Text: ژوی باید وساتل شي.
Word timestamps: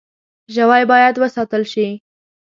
ژوی 0.55 0.83
باید 0.91 1.15
وساتل 1.17 1.63
شي. 1.73 1.87